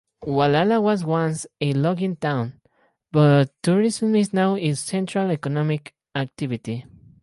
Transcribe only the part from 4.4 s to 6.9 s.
its central economic activity.